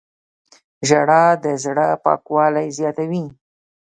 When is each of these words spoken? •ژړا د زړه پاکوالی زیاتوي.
•ژړا 0.87 1.23
د 1.43 1.45
زړه 1.63 1.87
پاکوالی 2.03 2.67
زیاتوي. 2.77 3.25